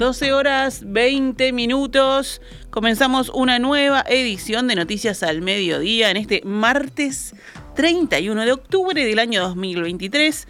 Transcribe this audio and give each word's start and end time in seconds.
12 0.00 0.32
horas 0.32 0.82
20 0.86 1.52
minutos. 1.52 2.40
Comenzamos 2.70 3.30
una 3.34 3.58
nueva 3.58 4.02
edición 4.08 4.66
de 4.66 4.74
Noticias 4.74 5.22
al 5.22 5.42
Mediodía 5.42 6.10
en 6.10 6.16
este 6.16 6.40
martes 6.42 7.34
31 7.76 8.46
de 8.46 8.52
octubre 8.52 9.04
del 9.04 9.18
año 9.18 9.42
2023, 9.42 10.48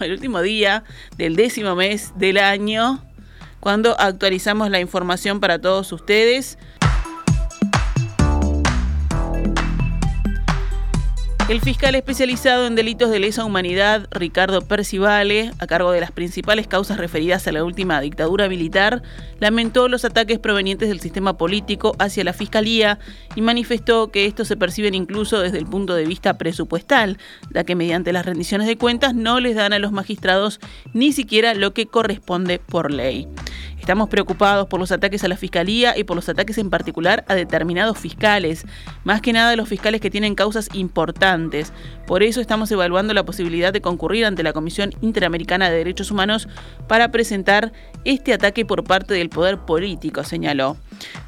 el 0.00 0.10
último 0.10 0.42
día 0.42 0.82
del 1.16 1.36
décimo 1.36 1.76
mes 1.76 2.12
del 2.16 2.38
año, 2.38 3.04
cuando 3.60 3.94
actualizamos 4.00 4.68
la 4.68 4.80
información 4.80 5.38
para 5.38 5.60
todos 5.60 5.92
ustedes. 5.92 6.58
El 11.48 11.62
fiscal 11.62 11.94
especializado 11.94 12.66
en 12.66 12.74
delitos 12.74 13.10
de 13.10 13.20
lesa 13.20 13.42
humanidad, 13.42 14.06
Ricardo 14.10 14.60
Percivale, 14.60 15.50
a 15.58 15.66
cargo 15.66 15.92
de 15.92 16.00
las 16.02 16.12
principales 16.12 16.66
causas 16.66 16.98
referidas 16.98 17.48
a 17.48 17.52
la 17.52 17.64
última 17.64 18.02
dictadura 18.02 18.50
militar, 18.50 19.02
lamentó 19.40 19.88
los 19.88 20.04
ataques 20.04 20.38
provenientes 20.38 20.90
del 20.90 21.00
sistema 21.00 21.38
político 21.38 21.96
hacia 21.98 22.22
la 22.22 22.34
fiscalía 22.34 22.98
y 23.34 23.40
manifestó 23.40 24.08
que 24.08 24.26
estos 24.26 24.46
se 24.46 24.58
perciben 24.58 24.94
incluso 24.94 25.40
desde 25.40 25.56
el 25.56 25.64
punto 25.64 25.94
de 25.94 26.04
vista 26.04 26.36
presupuestal, 26.36 27.16
ya 27.50 27.64
que 27.64 27.74
mediante 27.74 28.12
las 28.12 28.26
rendiciones 28.26 28.66
de 28.66 28.76
cuentas 28.76 29.14
no 29.14 29.40
les 29.40 29.56
dan 29.56 29.72
a 29.72 29.78
los 29.78 29.90
magistrados 29.90 30.60
ni 30.92 31.12
siquiera 31.12 31.54
lo 31.54 31.72
que 31.72 31.86
corresponde 31.86 32.58
por 32.58 32.92
ley. 32.92 33.26
Estamos 33.88 34.10
preocupados 34.10 34.66
por 34.66 34.78
los 34.78 34.92
ataques 34.92 35.24
a 35.24 35.28
la 35.28 35.38
fiscalía 35.38 35.96
y 35.96 36.04
por 36.04 36.14
los 36.14 36.28
ataques 36.28 36.58
en 36.58 36.68
particular 36.68 37.24
a 37.26 37.34
determinados 37.34 37.96
fiscales, 37.96 38.66
más 39.02 39.22
que 39.22 39.32
nada 39.32 39.56
los 39.56 39.66
fiscales 39.66 40.02
que 40.02 40.10
tienen 40.10 40.34
causas 40.34 40.68
importantes. 40.74 41.72
Por 42.06 42.22
eso 42.22 42.42
estamos 42.42 42.70
evaluando 42.70 43.14
la 43.14 43.24
posibilidad 43.24 43.72
de 43.72 43.80
concurrir 43.80 44.26
ante 44.26 44.42
la 44.42 44.52
Comisión 44.52 44.90
Interamericana 45.00 45.70
de 45.70 45.78
Derechos 45.78 46.10
Humanos 46.10 46.48
para 46.86 47.10
presentar 47.10 47.72
este 48.04 48.34
ataque 48.34 48.66
por 48.66 48.84
parte 48.84 49.14
del 49.14 49.30
poder 49.30 49.56
político, 49.56 50.22
señaló. 50.22 50.76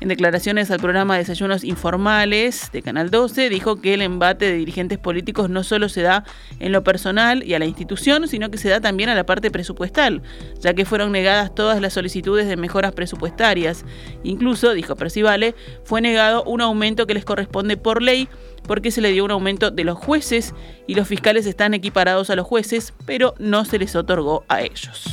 En 0.00 0.08
declaraciones 0.08 0.70
al 0.70 0.80
programa 0.80 1.16
Desayunos 1.16 1.64
Informales 1.64 2.70
de 2.72 2.82
Canal 2.82 3.10
12, 3.10 3.48
dijo 3.48 3.80
que 3.80 3.94
el 3.94 4.02
embate 4.02 4.46
de 4.46 4.54
dirigentes 4.54 4.98
políticos 4.98 5.50
no 5.50 5.62
solo 5.62 5.88
se 5.88 6.02
da 6.02 6.24
en 6.58 6.72
lo 6.72 6.82
personal 6.82 7.42
y 7.44 7.54
a 7.54 7.58
la 7.58 7.66
institución, 7.66 8.28
sino 8.28 8.50
que 8.50 8.58
se 8.58 8.68
da 8.68 8.80
también 8.80 9.08
a 9.08 9.14
la 9.14 9.27
parte 9.27 9.50
presupuestal, 9.50 10.22
ya 10.58 10.74
que 10.74 10.84
fueron 10.84 11.12
negadas 11.12 11.54
todas 11.54 11.80
las 11.80 11.92
solicitudes 11.92 12.48
de 12.48 12.56
mejoras 12.56 12.92
presupuestarias. 12.92 13.84
Incluso, 14.22 14.72
dijo 14.72 14.96
Percivale, 14.96 15.54
fue 15.84 16.00
negado 16.00 16.42
un 16.44 16.60
aumento 16.60 17.06
que 17.06 17.14
les 17.14 17.24
corresponde 17.24 17.77
por 17.77 18.02
ley 18.02 18.28
porque 18.66 18.90
se 18.90 19.00
le 19.00 19.12
dio 19.12 19.24
un 19.24 19.30
aumento 19.30 19.70
de 19.70 19.84
los 19.84 19.98
jueces 19.98 20.55
y 20.86 20.94
los 20.94 21.08
fiscales 21.08 21.46
están 21.46 21.74
equiparados 21.74 22.30
a 22.30 22.36
los 22.36 22.46
jueces, 22.46 22.94
pero 23.06 23.34
no 23.38 23.64
se 23.64 23.78
les 23.78 23.96
otorgó 23.96 24.44
a 24.48 24.62
ellos. 24.62 25.06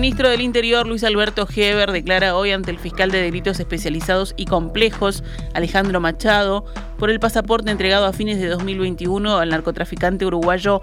Ministro 0.00 0.30
del 0.30 0.40
Interior, 0.40 0.86
Luis 0.86 1.04
Alberto 1.04 1.46
Heber, 1.54 1.92
declara 1.92 2.34
hoy 2.34 2.52
ante 2.52 2.70
el 2.70 2.78
fiscal 2.78 3.10
de 3.10 3.20
delitos 3.20 3.60
especializados 3.60 4.32
y 4.38 4.46
complejos, 4.46 5.22
Alejandro 5.52 6.00
Machado, 6.00 6.64
por 6.98 7.10
el 7.10 7.20
pasaporte 7.20 7.70
entregado 7.70 8.06
a 8.06 8.14
fines 8.14 8.40
de 8.40 8.48
2021 8.48 9.36
al 9.36 9.50
narcotraficante 9.50 10.24
uruguayo 10.24 10.80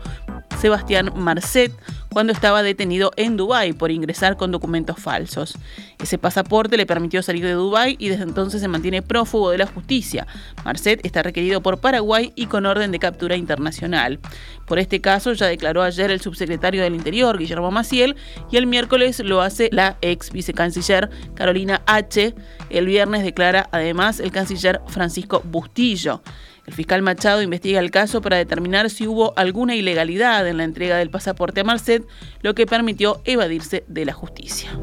Sebastián 0.59 1.11
Marcet 1.15 1.71
cuando 2.17 2.33
estaba 2.33 2.63
detenido 2.63 3.11
en 3.15 3.37
Dubái 3.37 3.73
por 3.73 3.91
ingresar 3.91 4.37
con 4.37 4.51
documentos 4.51 4.97
falsos. 4.97 5.55
Ese 6.01 6.17
pasaporte 6.17 6.75
le 6.75 6.87
permitió 6.87 7.21
salir 7.21 7.45
de 7.45 7.51
Dubái 7.51 7.95
y 7.99 8.09
desde 8.09 8.23
entonces 8.23 8.59
se 8.59 8.67
mantiene 8.67 9.03
prófugo 9.03 9.51
de 9.51 9.59
la 9.59 9.67
justicia. 9.67 10.25
Marcet 10.65 11.05
está 11.05 11.21
requerido 11.21 11.61
por 11.61 11.77
Paraguay 11.79 12.33
y 12.33 12.47
con 12.47 12.65
orden 12.65 12.91
de 12.91 12.97
captura 12.97 13.35
internacional. 13.35 14.17
Por 14.66 14.79
este 14.79 15.00
caso 15.00 15.31
ya 15.33 15.45
declaró 15.45 15.83
ayer 15.83 16.09
el 16.09 16.19
subsecretario 16.19 16.81
del 16.81 16.95
Interior, 16.95 17.38
Guillermo 17.38 17.69
Maciel, 17.69 18.16
y 18.51 18.57
el 18.57 18.66
miércoles 18.66 19.19
lo 19.19 19.44
hace 19.44 19.69
la 19.72 19.97
ex 20.01 20.31
vicecanciller 20.31 21.11
Carolina 21.35 21.83
H. 21.85 22.33
El 22.72 22.88
viernes 22.88 23.25
declara 23.25 23.69
además 23.72 24.19
el 24.19 24.31
canciller 24.31 24.81
Francisco 24.88 25.44
Bustillo. 25.45 26.23
El 26.67 26.73
fiscal 26.73 27.01
Machado 27.01 27.41
investiga 27.41 27.79
el 27.79 27.91
caso 27.91 28.22
para 28.22 28.35
determinar 28.35 28.89
si 28.89 29.07
hubo 29.07 29.33
alguna 29.38 29.73
ilegalidad 29.73 30.45
en 30.47 30.57
la 30.57 30.66
entrega 30.66 30.97
del 30.97 31.09
pasaporte 31.09 31.61
a 31.61 31.63
Marcet, 31.63 32.05
lo 32.41 32.53
que 32.55 32.66
permitió 32.66 33.22
evadirse 33.23 33.85
de 33.88 34.05
la 34.05 34.11
justicia. 34.11 34.77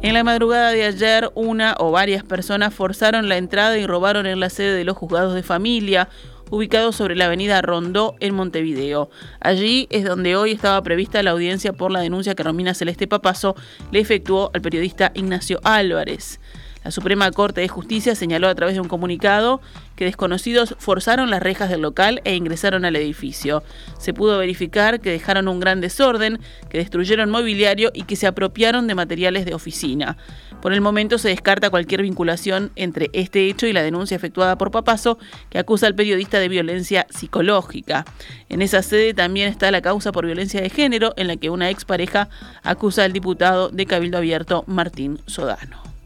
En 0.00 0.14
la 0.14 0.22
madrugada 0.22 0.70
de 0.70 0.84
ayer, 0.84 1.28
una 1.34 1.74
o 1.78 1.90
varias 1.90 2.22
personas 2.22 2.72
forzaron 2.72 3.28
la 3.28 3.36
entrada 3.36 3.76
y 3.76 3.84
robaron 3.84 4.26
en 4.26 4.38
la 4.38 4.48
sede 4.48 4.76
de 4.76 4.84
los 4.84 4.96
juzgados 4.96 5.34
de 5.34 5.42
familia, 5.42 6.08
ubicados 6.50 6.94
sobre 6.94 7.16
la 7.16 7.26
avenida 7.26 7.60
Rondó 7.62 8.14
en 8.20 8.32
Montevideo. 8.36 9.10
Allí 9.40 9.88
es 9.90 10.04
donde 10.04 10.36
hoy 10.36 10.52
estaba 10.52 10.80
prevista 10.82 11.22
la 11.24 11.32
audiencia 11.32 11.72
por 11.72 11.90
la 11.90 12.00
denuncia 12.00 12.36
que 12.36 12.44
Romina 12.44 12.74
Celeste 12.74 13.08
Papazo 13.08 13.56
le 13.90 13.98
efectuó 13.98 14.52
al 14.54 14.62
periodista 14.62 15.10
Ignacio 15.14 15.58
Álvarez. 15.64 16.38
La 16.84 16.90
Suprema 16.90 17.30
Corte 17.32 17.60
de 17.60 17.68
Justicia 17.68 18.14
señaló 18.14 18.48
a 18.48 18.54
través 18.54 18.74
de 18.74 18.80
un 18.80 18.88
comunicado 18.88 19.60
que 19.96 20.04
desconocidos 20.04 20.76
forzaron 20.78 21.28
las 21.28 21.42
rejas 21.42 21.68
del 21.70 21.82
local 21.82 22.20
e 22.24 22.36
ingresaron 22.36 22.84
al 22.84 22.96
edificio. 22.96 23.62
Se 23.98 24.14
pudo 24.14 24.38
verificar 24.38 25.00
que 25.00 25.10
dejaron 25.10 25.48
un 25.48 25.60
gran 25.60 25.80
desorden, 25.80 26.38
que 26.70 26.78
destruyeron 26.78 27.30
mobiliario 27.30 27.90
y 27.92 28.04
que 28.04 28.16
se 28.16 28.26
apropiaron 28.26 28.86
de 28.86 28.94
materiales 28.94 29.44
de 29.44 29.54
oficina. 29.54 30.16
Por 30.62 30.72
el 30.72 30.80
momento 30.80 31.18
se 31.18 31.28
descarta 31.28 31.70
cualquier 31.70 32.02
vinculación 32.02 32.70
entre 32.76 33.10
este 33.12 33.46
hecho 33.46 33.66
y 33.66 33.72
la 33.72 33.82
denuncia 33.82 34.16
efectuada 34.16 34.56
por 34.56 34.70
Papazo, 34.70 35.18
que 35.50 35.58
acusa 35.58 35.86
al 35.86 35.94
periodista 35.94 36.38
de 36.38 36.48
violencia 36.48 37.06
psicológica. 37.10 38.04
En 38.48 38.62
esa 38.62 38.82
sede 38.82 39.14
también 39.14 39.48
está 39.48 39.70
la 39.70 39.82
causa 39.82 40.12
por 40.12 40.26
violencia 40.26 40.60
de 40.60 40.70
género, 40.70 41.12
en 41.16 41.26
la 41.26 41.36
que 41.36 41.50
una 41.50 41.70
expareja 41.70 42.28
acusa 42.62 43.04
al 43.04 43.12
diputado 43.12 43.68
de 43.68 43.86
Cabildo 43.86 44.18
Abierto 44.18 44.64
Martín 44.66 45.20
Sodano. 45.26 45.97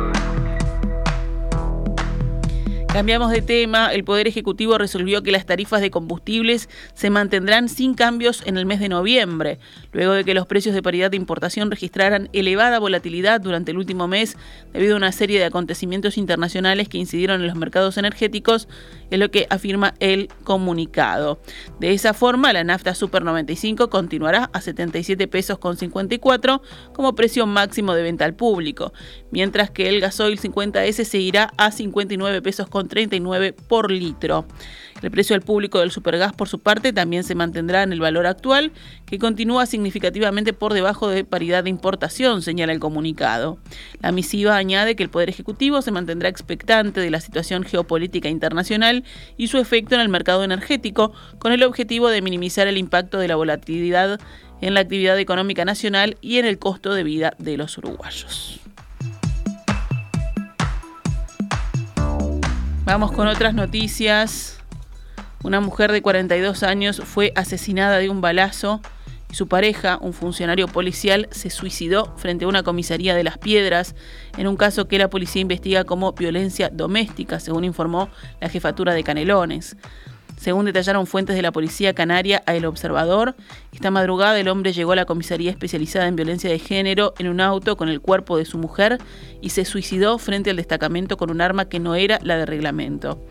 Bye. 0.00 0.29
Cambiamos 2.92 3.30
de 3.30 3.40
tema. 3.40 3.94
El 3.94 4.02
Poder 4.02 4.26
Ejecutivo 4.26 4.76
resolvió 4.76 5.22
que 5.22 5.30
las 5.30 5.46
tarifas 5.46 5.80
de 5.80 5.92
combustibles 5.92 6.68
se 6.92 7.08
mantendrán 7.08 7.68
sin 7.68 7.94
cambios 7.94 8.42
en 8.46 8.56
el 8.56 8.66
mes 8.66 8.80
de 8.80 8.88
noviembre, 8.88 9.60
luego 9.92 10.12
de 10.12 10.24
que 10.24 10.34
los 10.34 10.48
precios 10.48 10.74
de 10.74 10.82
paridad 10.82 11.12
de 11.12 11.16
importación 11.16 11.70
registraran 11.70 12.28
elevada 12.32 12.80
volatilidad 12.80 13.40
durante 13.40 13.70
el 13.70 13.78
último 13.78 14.08
mes 14.08 14.36
debido 14.72 14.94
a 14.94 14.96
una 14.96 15.12
serie 15.12 15.38
de 15.38 15.44
acontecimientos 15.44 16.18
internacionales 16.18 16.88
que 16.88 16.98
incidieron 16.98 17.40
en 17.40 17.46
los 17.46 17.54
mercados 17.54 17.96
energéticos, 17.96 18.66
es 19.12 19.20
lo 19.20 19.30
que 19.30 19.46
afirma 19.50 19.94
el 20.00 20.28
comunicado. 20.42 21.40
De 21.78 21.92
esa 21.92 22.12
forma, 22.12 22.52
la 22.52 22.64
nafta 22.64 22.96
Super 22.96 23.22
95 23.22 23.88
continuará 23.88 24.50
a 24.52 24.60
77 24.60 25.28
pesos 25.28 25.58
con 25.58 25.76
54 25.76 26.60
como 26.92 27.14
precio 27.14 27.46
máximo 27.46 27.94
de 27.94 28.02
venta 28.02 28.24
al 28.24 28.34
público, 28.34 28.92
mientras 29.30 29.70
que 29.70 29.88
el 29.88 30.00
gasoil 30.00 30.40
50S 30.40 31.04
seguirá 31.04 31.52
a 31.56 31.70
59 31.70 32.42
pesos 32.42 32.68
con 32.68 32.79
39 32.88 33.52
por 33.52 33.90
litro. 33.90 34.46
El 35.02 35.10
precio 35.10 35.34
al 35.34 35.40
público 35.40 35.80
del 35.80 35.90
supergas, 35.90 36.34
por 36.34 36.48
su 36.48 36.58
parte, 36.58 36.92
también 36.92 37.24
se 37.24 37.34
mantendrá 37.34 37.82
en 37.82 37.92
el 37.92 38.00
valor 38.00 38.26
actual, 38.26 38.70
que 39.06 39.18
continúa 39.18 39.64
significativamente 39.64 40.52
por 40.52 40.74
debajo 40.74 41.08
de 41.08 41.24
paridad 41.24 41.64
de 41.64 41.70
importación, 41.70 42.42
señala 42.42 42.72
el 42.72 42.80
comunicado. 42.80 43.58
La 44.02 44.12
misiva 44.12 44.56
añade 44.56 44.96
que 44.96 45.02
el 45.02 45.08
Poder 45.08 45.30
Ejecutivo 45.30 45.80
se 45.80 45.90
mantendrá 45.90 46.28
expectante 46.28 47.00
de 47.00 47.10
la 47.10 47.20
situación 47.20 47.64
geopolítica 47.64 48.28
internacional 48.28 49.04
y 49.38 49.46
su 49.46 49.58
efecto 49.58 49.94
en 49.94 50.02
el 50.02 50.10
mercado 50.10 50.44
energético, 50.44 51.12
con 51.38 51.52
el 51.52 51.62
objetivo 51.62 52.10
de 52.10 52.20
minimizar 52.20 52.66
el 52.66 52.76
impacto 52.76 53.18
de 53.18 53.28
la 53.28 53.36
volatilidad 53.36 54.20
en 54.60 54.74
la 54.74 54.80
actividad 54.80 55.18
económica 55.18 55.64
nacional 55.64 56.18
y 56.20 56.36
en 56.38 56.44
el 56.44 56.58
costo 56.58 56.92
de 56.92 57.04
vida 57.04 57.34
de 57.38 57.56
los 57.56 57.78
uruguayos. 57.78 58.60
Vamos 62.90 63.12
con 63.12 63.28
otras 63.28 63.54
noticias. 63.54 64.58
Una 65.44 65.60
mujer 65.60 65.92
de 65.92 66.02
42 66.02 66.64
años 66.64 67.00
fue 67.04 67.32
asesinada 67.36 67.98
de 67.98 68.10
un 68.10 68.20
balazo 68.20 68.80
y 69.30 69.36
su 69.36 69.46
pareja, 69.46 69.96
un 70.00 70.12
funcionario 70.12 70.66
policial, 70.66 71.28
se 71.30 71.50
suicidó 71.50 72.12
frente 72.16 72.46
a 72.46 72.48
una 72.48 72.64
comisaría 72.64 73.14
de 73.14 73.22
Las 73.22 73.38
Piedras 73.38 73.94
en 74.36 74.48
un 74.48 74.56
caso 74.56 74.88
que 74.88 74.98
la 74.98 75.08
policía 75.08 75.40
investiga 75.40 75.84
como 75.84 76.14
violencia 76.14 76.68
doméstica, 76.68 77.38
según 77.38 77.62
informó 77.62 78.08
la 78.40 78.48
jefatura 78.48 78.92
de 78.92 79.04
Canelones. 79.04 79.76
Según 80.40 80.64
detallaron 80.64 81.06
fuentes 81.06 81.36
de 81.36 81.42
la 81.42 81.52
policía 81.52 81.92
canaria 81.92 82.42
a 82.46 82.54
El 82.54 82.64
Observador, 82.64 83.36
esta 83.74 83.90
madrugada 83.90 84.40
el 84.40 84.48
hombre 84.48 84.72
llegó 84.72 84.92
a 84.92 84.96
la 84.96 85.04
comisaría 85.04 85.50
especializada 85.50 86.06
en 86.08 86.16
violencia 86.16 86.48
de 86.48 86.58
género 86.58 87.12
en 87.18 87.28
un 87.28 87.42
auto 87.42 87.76
con 87.76 87.90
el 87.90 88.00
cuerpo 88.00 88.38
de 88.38 88.46
su 88.46 88.56
mujer 88.56 88.96
y 89.42 89.50
se 89.50 89.66
suicidó 89.66 90.16
frente 90.16 90.48
al 90.48 90.56
destacamento 90.56 91.18
con 91.18 91.30
un 91.30 91.42
arma 91.42 91.68
que 91.68 91.78
no 91.78 91.94
era 91.94 92.18
la 92.22 92.38
de 92.38 92.46
reglamento. 92.46 93.22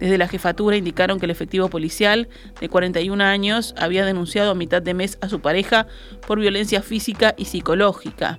Desde 0.00 0.16
la 0.16 0.26
jefatura 0.26 0.78
indicaron 0.78 1.20
que 1.20 1.26
el 1.26 1.32
efectivo 1.32 1.68
policial 1.68 2.30
de 2.58 2.68
41 2.70 3.22
años 3.22 3.74
había 3.76 4.06
denunciado 4.06 4.52
a 4.52 4.54
mitad 4.54 4.80
de 4.80 4.94
mes 4.94 5.18
a 5.20 5.28
su 5.28 5.40
pareja 5.40 5.86
por 6.26 6.40
violencia 6.40 6.80
física 6.80 7.34
y 7.36 7.44
psicológica. 7.44 8.38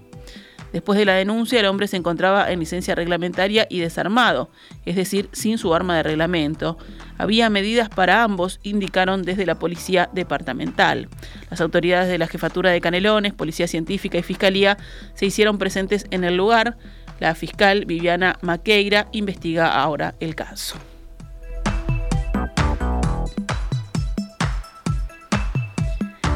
Después 0.76 1.00
de 1.00 1.06
la 1.06 1.14
denuncia, 1.14 1.58
el 1.58 1.68
hombre 1.68 1.88
se 1.88 1.96
encontraba 1.96 2.52
en 2.52 2.60
licencia 2.60 2.96
reglamentaria 2.96 3.66
y 3.70 3.80
desarmado, 3.80 4.50
es 4.86 4.98
decir, 4.98 5.30
sin 5.32 5.58
su 5.58 5.74
arma 5.74 5.96
de 5.96 6.04
reglamento. 6.04 6.78
Había 7.18 7.50
medidas 7.50 7.88
para 7.88 8.24
ambos, 8.24 8.60
indicaron 8.62 9.24
desde 9.24 9.46
la 9.46 9.58
Policía 9.58 10.10
Departamental. 10.12 11.08
Las 11.50 11.62
autoridades 11.62 12.10
de 12.10 12.18
la 12.18 12.28
Jefatura 12.28 12.72
de 12.72 12.82
Canelones, 12.82 13.34
Policía 13.34 13.70
Científica 13.70 14.18
y 14.18 14.24
Fiscalía 14.24 14.78
se 15.14 15.26
hicieron 15.26 15.60
presentes 15.60 16.08
en 16.12 16.26
el 16.26 16.36
lugar. 16.36 16.76
La 17.22 17.36
fiscal 17.36 17.86
Viviana 17.86 18.38
Maqueira 18.42 19.08
investiga 19.14 19.82
ahora 19.82 20.16
el 20.20 20.36
caso. 20.36 20.76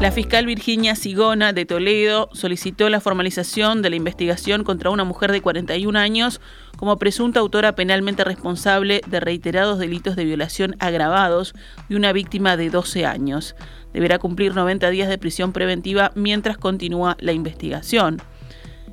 La 0.02 0.14
fiscal 0.14 0.46
Virginia 0.46 0.96
Sigona 0.96 1.52
de 1.52 1.66
Toledo 1.66 2.30
solicitó 2.32 2.88
la 2.88 3.02
formalización 3.02 3.82
de 3.82 3.90
la 3.90 3.98
investigación 3.98 4.64
contra 4.64 4.92
una 4.92 5.04
mujer 5.04 5.30
de 5.34 5.42
41 5.42 6.00
años 6.00 6.40
como 6.78 6.98
presunta 6.98 7.42
autora 7.42 7.76
penalmente 7.76 8.24
responsable 8.24 9.02
de 9.08 9.20
reiterados 9.20 9.78
delitos 9.78 10.16
de 10.16 10.24
violación 10.24 10.78
agravados 10.80 11.54
de 11.90 11.98
una 11.98 12.14
víctima 12.14 12.56
de 12.56 12.70
12 12.70 13.06
años. 13.06 13.58
Deberá 13.92 14.20
cumplir 14.20 14.56
90 14.56 14.90
días 14.90 15.10
de 15.10 15.18
prisión 15.18 15.52
preventiva 15.52 16.14
mientras 16.16 16.58
continúa 16.58 17.18
la 17.20 17.34
investigación. 17.34 18.22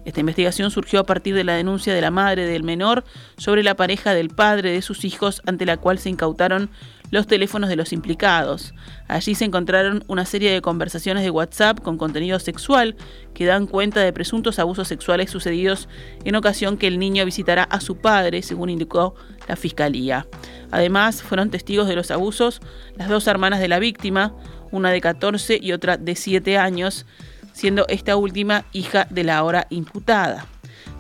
Esta 0.07 0.21
investigación 0.21 0.71
surgió 0.71 1.01
a 1.01 1.05
partir 1.05 1.35
de 1.35 1.43
la 1.43 1.55
denuncia 1.55 1.93
de 1.93 2.01
la 2.01 2.13
madre 2.13 2.47
del 2.47 2.63
menor 2.63 3.05
sobre 3.37 3.65
la 3.65 3.75
pareja 3.75 4.15
del 4.15 4.31
padre 4.31 4.71
de 4.71 4.81
sus 4.81 5.05
hijos 5.05 5.43
ante 5.47 5.67
la 5.67 5.79
cual 5.79 5.99
se 5.99 6.09
incautaron 6.09 6.71
los 7.11 7.27
teléfonos 7.27 7.69
de 7.69 7.77
los 7.77 7.93
implicados. 7.93 8.75
Allí 9.09 9.35
se 9.35 9.45
encontraron 9.45 10.05
una 10.09 10.25
serie 10.25 10.53
de 10.53 10.63
conversaciones 10.63 11.23
de 11.23 11.31
WhatsApp 11.31 11.81
con 11.81 11.99
contenido 11.99 12.39
sexual 12.39 12.97
que 13.35 13.47
dan 13.47 13.67
cuenta 13.67 14.01
de 14.01 14.13
presuntos 14.13 14.59
abusos 14.59 14.89
sexuales 14.89 15.31
sucedidos 15.31 15.89
en 16.25 16.37
ocasión 16.37 16.77
que 16.77 16.87
el 16.87 16.99
niño 16.99 17.25
visitará 17.25 17.65
a 17.65 17.81
su 17.81 17.97
padre, 17.97 18.43
según 18.43 18.71
indicó 18.71 19.15
la 19.49 19.57
fiscalía. 19.57 20.27
Además, 20.71 21.23
fueron 21.23 21.51
testigos 21.51 21.89
de 21.89 21.97
los 21.97 22.11
abusos 22.11 22.61
las 22.97 23.09
dos 23.09 23.27
hermanas 23.27 23.61
de 23.61 23.69
la 23.69 23.79
víctima, 23.79 24.35
una 24.71 24.91
de 24.91 25.01
14 25.01 25.59
y 25.63 25.73
otra 25.73 25.97
de 25.97 26.17
7 26.17 26.59
años, 26.59 27.07
siendo 27.53 27.87
esta 27.89 28.17
última 28.17 28.67
hija 28.73 29.07
de 29.11 29.25
la 29.25 29.39
ahora 29.39 29.67
imputada. 29.71 30.47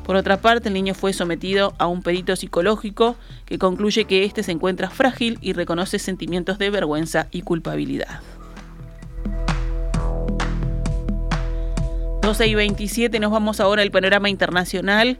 Por 0.06 0.14
otra 0.14 0.40
parte, 0.40 0.68
el 0.68 0.74
niño 0.74 0.94
fue 0.94 1.12
sometido 1.12 1.74
a 1.78 1.88
un 1.88 2.00
perito 2.00 2.36
psicológico 2.36 3.16
que 3.44 3.58
concluye 3.58 4.04
que 4.04 4.24
éste 4.24 4.44
se 4.44 4.52
encuentra 4.52 4.88
frágil 4.88 5.36
y 5.42 5.52
reconoce 5.52 5.98
sentimientos 5.98 6.58
de 6.58 6.70
vergüenza 6.70 7.26
y 7.32 7.42
culpabilidad. 7.42 8.20
12 12.22 12.46
y 12.46 12.54
27 12.54 13.18
nos 13.18 13.32
vamos 13.32 13.58
ahora 13.58 13.82
al 13.82 13.90
panorama 13.90 14.28
internacional. 14.30 15.18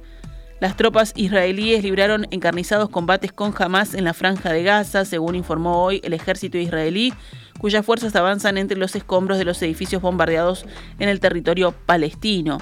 Las 0.61 0.77
tropas 0.77 1.13
israelíes 1.17 1.83
libraron 1.83 2.29
encarnizados 2.31 2.89
combates 2.89 3.33
con 3.33 3.53
Hamas 3.59 3.93
en 3.93 4.05
la 4.05 4.15
franja 4.15 4.53
de 4.53 4.63
Gaza, 4.63 5.05
según 5.05 5.35
informó 5.35 5.83
hoy 5.83 6.01
el 6.05 6.13
ejército 6.13 6.59
israelí, 6.59 7.13
cuyas 7.59 7.85
fuerzas 7.85 8.15
avanzan 8.15 8.57
entre 8.57 8.79
los 8.79 8.95
escombros 8.95 9.39
de 9.39 9.47
los 9.47 9.61
edificios 9.63 10.01
bombardeados 10.01 10.65
en 11.01 11.09
el 11.09 11.19
territorio 11.19 11.73
palestino. 11.73 12.59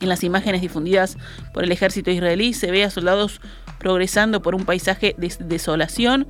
En 0.00 0.08
las 0.08 0.24
imágenes 0.24 0.60
difundidas 0.60 1.16
por 1.52 1.64
el 1.64 1.72
ejército 1.72 2.10
israelí 2.10 2.52
se 2.52 2.70
ve 2.70 2.84
a 2.84 2.90
soldados 2.90 3.40
progresando 3.78 4.42
por 4.42 4.54
un 4.54 4.64
paisaje 4.64 5.14
de 5.18 5.32
desolación 5.40 6.26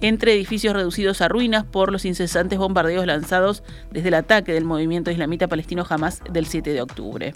entre 0.00 0.32
edificios 0.32 0.74
reducidos 0.74 1.20
a 1.20 1.28
ruinas 1.28 1.64
por 1.64 1.92
los 1.92 2.04
incesantes 2.04 2.58
bombardeos 2.58 3.06
lanzados 3.06 3.62
desde 3.90 4.08
el 4.08 4.14
ataque 4.14 4.52
del 4.52 4.64
movimiento 4.64 5.10
islamita 5.10 5.48
palestino 5.48 5.84
Hamas 5.88 6.22
del 6.30 6.46
7 6.46 6.72
de 6.72 6.80
octubre. 6.80 7.32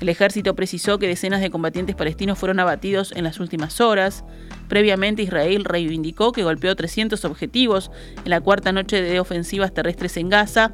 El 0.00 0.08
ejército 0.08 0.54
precisó 0.54 0.98
que 0.98 1.08
decenas 1.08 1.40
de 1.40 1.50
combatientes 1.50 1.96
palestinos 1.96 2.38
fueron 2.38 2.60
abatidos 2.60 3.12
en 3.12 3.24
las 3.24 3.40
últimas 3.40 3.80
horas. 3.80 4.24
Previamente, 4.68 5.22
Israel 5.22 5.64
reivindicó 5.64 6.32
que 6.32 6.44
golpeó 6.44 6.74
300 6.76 7.24
objetivos 7.24 7.90
en 8.24 8.30
la 8.30 8.40
cuarta 8.40 8.72
noche 8.72 9.00
de 9.00 9.20
ofensivas 9.20 9.72
terrestres 9.72 10.16
en 10.16 10.28
Gaza, 10.28 10.72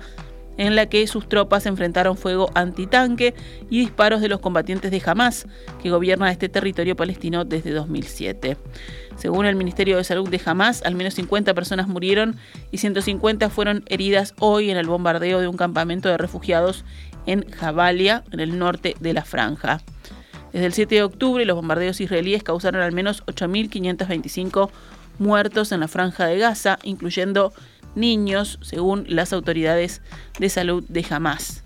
en 0.59 0.77
la 0.77 0.87
que 0.87 1.07
sus 1.07 1.29
tropas 1.29 1.65
enfrentaron 1.65 2.17
fuego 2.17 2.51
antitanque 2.55 3.35
y 3.71 3.79
disparos 3.81 4.21
de 4.21 4.29
los 4.29 4.41
combatientes 4.41 4.91
de 4.91 5.03
Hamas, 5.07 5.47
que 5.83 5.91
gobiernan 5.91 6.29
este 6.29 6.49
territorio 6.49 6.97
palestino 6.97 7.45
desde 7.45 7.71
2007. 7.71 8.59
Según 9.17 9.47
el 9.47 9.57
Ministerio 9.57 9.97
de 9.97 10.05
Salud 10.05 10.29
de 10.29 10.41
Hamas, 10.45 10.83
al 10.83 10.95
menos 10.95 11.15
50 11.15 11.55
personas 11.55 11.89
murieron 11.89 12.37
y 12.71 12.79
150 12.79 13.49
fueron 13.51 13.85
heridas 13.87 14.35
hoy 14.39 14.71
en 14.71 14.77
el 14.77 14.87
bombardeo 14.87 15.41
de 15.41 15.49
un 15.49 15.57
campamento 15.57 16.09
de 16.09 16.19
refugiados 16.19 16.85
en 17.27 17.49
Jabalia, 17.51 18.25
en 18.33 18.41
el 18.41 18.59
norte 18.59 18.95
de 19.01 19.13
la 19.13 19.25
franja. 19.25 19.81
Desde 20.53 20.67
el 20.67 20.73
7 20.73 20.95
de 20.95 21.03
octubre, 21.03 21.45
los 21.45 21.57
bombardeos 21.57 22.01
israelíes 22.01 22.43
causaron 22.43 22.83
al 22.83 22.93
menos 22.93 23.25
8.525 23.27 24.71
muertos 25.19 25.73
en 25.73 25.81
la 25.81 25.89
franja 25.89 26.27
de 26.27 26.39
Gaza, 26.39 26.79
incluyendo 26.83 27.53
niños, 27.99 28.59
según 28.63 29.05
las 29.09 29.33
autoridades 29.33 30.01
de 30.39 30.49
salud 30.49 30.85
de 30.89 31.05
Hamas. 31.11 31.65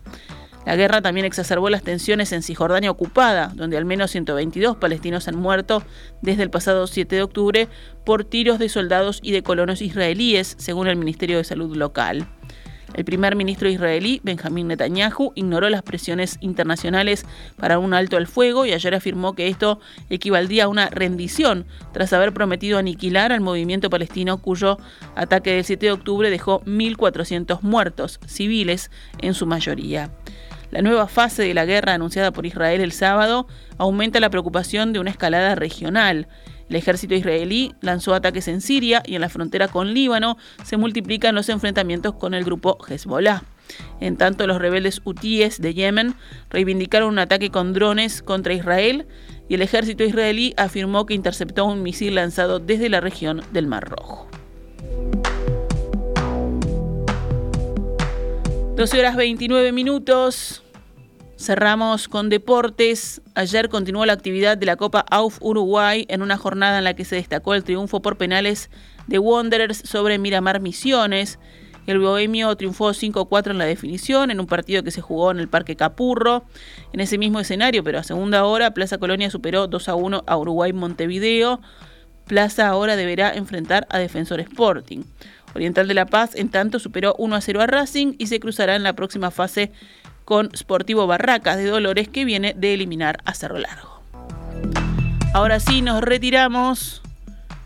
La 0.64 0.76
guerra 0.76 1.02
también 1.02 1.26
exacerbó 1.26 1.70
las 1.70 1.82
tensiones 1.82 2.32
en 2.32 2.42
Cisjordania 2.42 2.90
ocupada, 2.90 3.52
donde 3.54 3.76
al 3.76 3.84
menos 3.84 4.12
122 4.12 4.76
palestinos 4.76 5.26
han 5.26 5.36
muerto 5.36 5.82
desde 6.20 6.44
el 6.44 6.50
pasado 6.50 6.86
7 6.86 7.16
de 7.16 7.22
octubre 7.22 7.68
por 8.04 8.24
tiros 8.24 8.58
de 8.58 8.68
soldados 8.68 9.18
y 9.22 9.32
de 9.32 9.42
colonos 9.42 9.82
israelíes, 9.82 10.54
según 10.58 10.86
el 10.86 10.96
Ministerio 10.96 11.36
de 11.36 11.44
Salud 11.44 11.76
local. 11.76 12.28
El 12.94 13.04
primer 13.04 13.36
ministro 13.36 13.68
israelí, 13.68 14.20
Benjamín 14.22 14.68
Netanyahu, 14.68 15.32
ignoró 15.34 15.70
las 15.70 15.82
presiones 15.82 16.36
internacionales 16.40 17.24
para 17.56 17.78
un 17.78 17.94
alto 17.94 18.16
al 18.16 18.26
fuego 18.26 18.66
y 18.66 18.72
ayer 18.72 18.94
afirmó 18.94 19.34
que 19.34 19.48
esto 19.48 19.80
equivaldría 20.10 20.64
a 20.64 20.68
una 20.68 20.88
rendición 20.88 21.64
tras 21.92 22.12
haber 22.12 22.34
prometido 22.34 22.78
aniquilar 22.78 23.32
al 23.32 23.40
movimiento 23.40 23.88
palestino 23.88 24.38
cuyo 24.38 24.78
ataque 25.14 25.54
del 25.54 25.64
7 25.64 25.86
de 25.86 25.92
octubre 25.92 26.30
dejó 26.30 26.60
1.400 26.62 27.62
muertos, 27.62 28.20
civiles 28.26 28.90
en 29.20 29.34
su 29.34 29.46
mayoría. 29.46 30.10
La 30.72 30.80
nueva 30.80 31.06
fase 31.06 31.42
de 31.42 31.52
la 31.52 31.66
guerra 31.66 31.92
anunciada 31.92 32.30
por 32.32 32.46
Israel 32.46 32.80
el 32.80 32.92
sábado 32.92 33.46
aumenta 33.76 34.20
la 34.20 34.30
preocupación 34.30 34.94
de 34.94 35.00
una 35.00 35.10
escalada 35.10 35.54
regional. 35.54 36.28
El 36.68 36.76
ejército 36.76 37.14
israelí 37.14 37.74
lanzó 37.80 38.14
ataques 38.14 38.48
en 38.48 38.60
Siria 38.60 39.02
y 39.04 39.14
en 39.14 39.20
la 39.20 39.28
frontera 39.28 39.68
con 39.68 39.92
Líbano 39.94 40.36
se 40.64 40.76
multiplican 40.76 41.34
los 41.34 41.48
enfrentamientos 41.48 42.14
con 42.14 42.34
el 42.34 42.44
grupo 42.44 42.78
Hezbollah. 42.88 43.42
En 44.00 44.16
tanto, 44.16 44.46
los 44.46 44.58
rebeldes 44.58 45.00
hutíes 45.04 45.60
de 45.60 45.74
Yemen 45.74 46.14
reivindicaron 46.50 47.10
un 47.10 47.18
ataque 47.18 47.50
con 47.50 47.72
drones 47.72 48.22
contra 48.22 48.54
Israel 48.54 49.06
y 49.48 49.54
el 49.54 49.62
ejército 49.62 50.04
israelí 50.04 50.54
afirmó 50.56 51.06
que 51.06 51.14
interceptó 51.14 51.64
un 51.64 51.82
misil 51.82 52.16
lanzado 52.16 52.58
desde 52.58 52.88
la 52.88 53.00
región 53.00 53.42
del 53.52 53.66
Mar 53.66 53.88
Rojo. 53.88 54.28
12 58.76 58.98
horas 58.98 59.16
29 59.16 59.70
minutos. 59.72 60.62
Cerramos 61.36 62.08
con 62.08 62.28
deportes. 62.28 63.20
Ayer 63.34 63.68
continuó 63.68 64.06
la 64.06 64.12
actividad 64.12 64.56
de 64.56 64.66
la 64.66 64.76
Copa 64.76 65.04
AUF 65.10 65.38
Uruguay 65.40 66.06
en 66.08 66.22
una 66.22 66.36
jornada 66.36 66.78
en 66.78 66.84
la 66.84 66.94
que 66.94 67.04
se 67.04 67.16
destacó 67.16 67.54
el 67.54 67.64
triunfo 67.64 68.00
por 68.00 68.16
penales 68.16 68.70
de 69.06 69.18
Wanderers 69.18 69.78
sobre 69.78 70.18
Miramar 70.18 70.60
Misiones. 70.60 71.38
El 71.86 71.98
Bohemio 71.98 72.54
triunfó 72.54 72.90
5-4 72.90 73.50
en 73.50 73.58
la 73.58 73.64
definición 73.64 74.30
en 74.30 74.38
un 74.38 74.46
partido 74.46 74.84
que 74.84 74.92
se 74.92 75.00
jugó 75.00 75.32
en 75.32 75.40
el 75.40 75.48
Parque 75.48 75.74
Capurro. 75.74 76.44
En 76.92 77.00
ese 77.00 77.18
mismo 77.18 77.40
escenario, 77.40 77.82
pero 77.82 77.98
a 77.98 78.04
segunda 78.04 78.44
hora, 78.44 78.72
Plaza 78.72 78.98
Colonia 78.98 79.30
superó 79.30 79.68
2-1 79.68 80.22
a 80.24 80.36
Uruguay 80.36 80.72
Montevideo. 80.72 81.60
Plaza 82.26 82.68
ahora 82.68 82.94
deberá 82.94 83.34
enfrentar 83.34 83.88
a 83.90 83.98
Defensor 83.98 84.38
Sporting. 84.38 85.02
Oriental 85.54 85.88
de 85.88 85.94
La 85.94 86.06
Paz, 86.06 86.36
en 86.36 86.50
tanto, 86.50 86.78
superó 86.78 87.16
1 87.18 87.40
0 87.40 87.60
a 87.60 87.66
Racing 87.66 88.14
y 88.16 88.28
se 88.28 88.38
cruzará 88.38 88.76
en 88.76 88.84
la 88.84 88.92
próxima 88.92 89.32
fase 89.32 89.72
con 90.24 90.50
Sportivo 90.56 91.06
Barracas 91.06 91.56
de 91.56 91.66
Dolores, 91.66 92.08
que 92.08 92.24
viene 92.24 92.54
de 92.56 92.74
eliminar 92.74 93.18
a 93.24 93.34
Cerro 93.34 93.58
Largo. 93.58 94.02
Ahora 95.34 95.60
sí, 95.60 95.82
nos 95.82 96.02
retiramos 96.02 97.02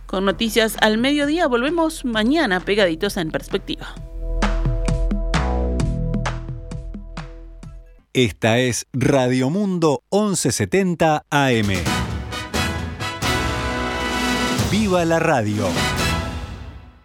con 0.06 0.25
noticias 0.25 0.76
al 0.80 0.98
mediodía. 0.98 1.46
Volvemos 1.46 2.04
mañana 2.04 2.60
pegaditos 2.60 3.16
en 3.16 3.30
perspectiva. 3.30 3.94
Esta 8.12 8.58
es 8.58 8.86
Radio 8.94 9.50
Mundo 9.50 10.02
1170 10.10 11.26
AM. 11.28 11.68
¡Viva 14.70 15.04
la 15.04 15.18
radio! 15.18 15.66